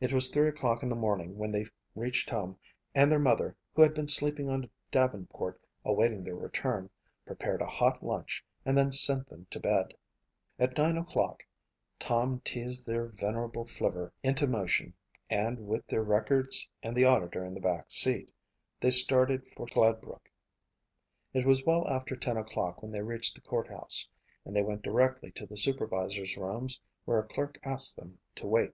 [0.00, 2.58] It was three o'clock in the morning when they reached home
[2.96, 6.90] and their mother, who had been sleeping on a davenport awaiting their return,
[7.24, 9.94] prepared a hot lunch and then sent them to bed.
[10.58, 11.44] At nine o'clock
[12.00, 14.94] Tom teased their venerable flivver into motion
[15.30, 18.28] and with their records and the auditor in the back seat,
[18.80, 20.26] they started for Gladbrook.
[21.32, 24.08] It was well after ten o'clock when they reached the courthouse
[24.44, 28.72] and they went directly to the supervisors' rooms where a clerk asked them to wait.